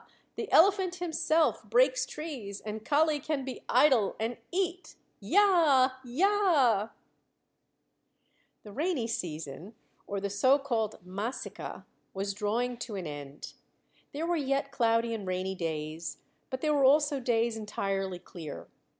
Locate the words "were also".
16.73-17.19